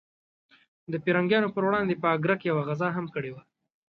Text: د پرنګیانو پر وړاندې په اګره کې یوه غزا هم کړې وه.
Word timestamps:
د 0.91 0.93
پرنګیانو 1.03 1.53
پر 1.55 1.63
وړاندې 1.67 1.95
په 2.01 2.07
اګره 2.15 2.35
کې 2.39 2.47
یوه 2.51 2.63
غزا 2.69 2.89
هم 2.93 3.05
کړې 3.15 3.31
وه. 3.31 3.41